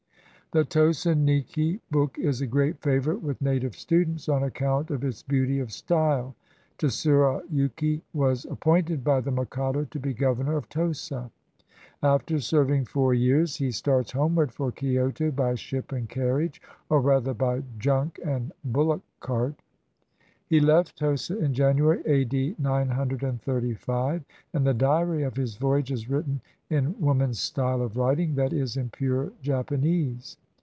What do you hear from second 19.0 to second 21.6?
cart. 296 SOCIAL LIFE IN KIOTO He left Tosa in